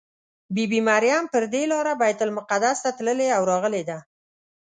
[0.53, 3.97] بي بي مریم پر دې لاره بیت المقدس ته تللې او راغلې ده.